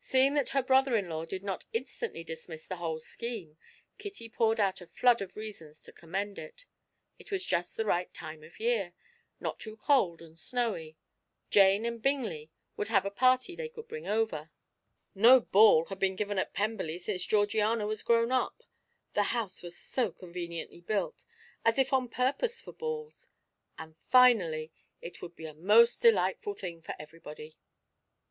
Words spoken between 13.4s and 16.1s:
they could bring over; no ball had